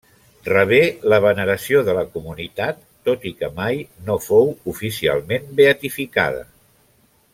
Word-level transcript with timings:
Rebé 0.45 0.77
la 1.11 1.19
veneració 1.25 1.83
de 1.89 1.93
la 1.97 2.05
comunitat, 2.15 2.81
tot 3.09 3.27
i 3.33 3.35
que 3.43 3.51
mai 3.59 3.83
no 4.09 4.17
fou 4.29 4.51
oficialment 4.73 5.47
beatificada. 5.61 6.43